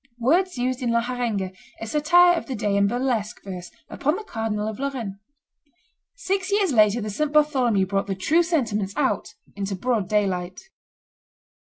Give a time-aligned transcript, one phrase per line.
[0.17, 4.23] [Words used in La Harenga, a satire of the day in burlesque verse upon the
[4.23, 5.19] Cardinal of Lorraine.]
[6.15, 7.31] Six years later the St.
[7.31, 10.59] Bartholomew brought the true sentiments out into broad daylight.